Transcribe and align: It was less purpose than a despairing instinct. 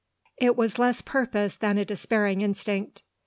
It 0.37 0.55
was 0.55 0.79
less 0.79 1.03
purpose 1.03 1.55
than 1.55 1.77
a 1.77 1.85
despairing 1.85 2.41
instinct. 2.41 3.03